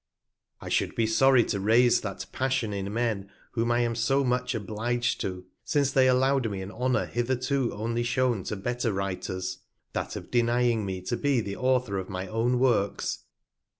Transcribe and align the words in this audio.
I 0.59 0.69
should 0.69 0.95
be 0.95 1.05
sorry 1.05 1.43
to 1.45 1.59
raise 1.59 2.01
that 2.01 2.25
Passion 2.33 2.73
in 2.73 2.91
Men 2.91 3.29
whom 3.51 3.69
$ 3.69 3.71
I 3.71 3.81
am 3.81 3.93
so 3.93 4.23
much 4.23 4.55
obliged 4.55 5.21
to, 5.21 5.45
since 5.63 5.91
they 5.91 6.07
allowed 6.07 6.49
me 6.49 6.63
an 6.63 6.71
Honour 6.71 7.05
hitherto 7.05 7.71
only 7.75 8.01
shown 8.01 8.41
to 8.45 8.55
better 8.55 8.91
Writers: 8.91 9.59
That 9.93 10.15
of 10.15 10.31
denying 10.31 10.87
me 10.87 11.01
to 11.01 11.15
be 11.15 11.39
the 11.39 11.55
Author 11.55 11.99
of 11.99 12.09
my 12.09 12.25
own 12.25 12.57
Works. 12.57 13.25